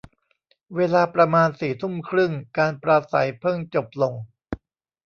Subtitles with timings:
[0.75, 4.13] เวลาประมาณสี่ทุ่มครึ่ง การปราศรัยเพิ่งจบลง